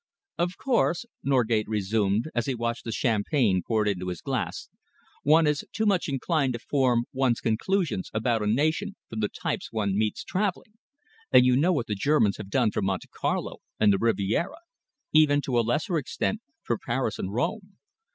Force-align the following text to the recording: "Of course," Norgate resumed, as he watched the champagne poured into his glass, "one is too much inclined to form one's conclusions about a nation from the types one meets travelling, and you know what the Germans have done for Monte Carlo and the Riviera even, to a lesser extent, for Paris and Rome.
"Of 0.39 0.57
course," 0.57 1.05
Norgate 1.21 1.67
resumed, 1.67 2.31
as 2.33 2.47
he 2.47 2.55
watched 2.55 2.85
the 2.85 2.91
champagne 2.91 3.61
poured 3.61 3.87
into 3.87 4.07
his 4.07 4.19
glass, 4.19 4.67
"one 5.21 5.45
is 5.45 5.63
too 5.73 5.85
much 5.85 6.07
inclined 6.07 6.53
to 6.53 6.59
form 6.59 7.03
one's 7.13 7.39
conclusions 7.39 8.09
about 8.11 8.41
a 8.41 8.47
nation 8.47 8.95
from 9.11 9.19
the 9.19 9.29
types 9.29 9.71
one 9.71 9.95
meets 9.95 10.23
travelling, 10.23 10.73
and 11.31 11.45
you 11.45 11.55
know 11.55 11.71
what 11.71 11.85
the 11.85 11.93
Germans 11.93 12.37
have 12.37 12.49
done 12.49 12.71
for 12.71 12.81
Monte 12.81 13.09
Carlo 13.15 13.57
and 13.79 13.93
the 13.93 13.99
Riviera 13.99 14.61
even, 15.13 15.39
to 15.41 15.59
a 15.59 15.61
lesser 15.61 15.99
extent, 15.99 16.41
for 16.63 16.79
Paris 16.79 17.19
and 17.19 17.31
Rome. 17.31 17.77